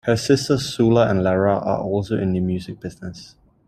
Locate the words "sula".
0.65-1.07